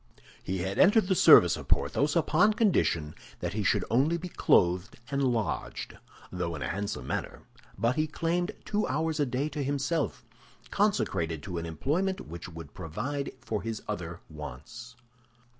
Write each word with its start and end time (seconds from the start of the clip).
He 0.41 0.57
had 0.63 0.79
entered 0.79 1.05
the 1.07 1.13
service 1.13 1.55
of 1.55 1.67
Porthos 1.67 2.15
upon 2.15 2.53
condition 2.53 3.13
that 3.39 3.53
he 3.53 3.61
should 3.63 3.85
only 3.91 4.17
be 4.17 4.29
clothed 4.29 4.95
and 5.11 5.23
lodged, 5.23 5.95
though 6.31 6.55
in 6.55 6.63
a 6.63 6.69
handsome 6.69 7.05
manner; 7.05 7.43
but 7.77 7.97
he 7.97 8.07
claimed 8.07 8.51
two 8.65 8.87
hours 8.87 9.19
a 9.19 9.27
day 9.27 9.47
to 9.49 9.63
himself, 9.63 10.25
consecrated 10.71 11.43
to 11.43 11.59
an 11.59 11.67
employment 11.67 12.21
which 12.21 12.49
would 12.49 12.73
provide 12.73 13.31
for 13.41 13.61
his 13.61 13.83
other 13.87 14.21
wants. 14.27 14.95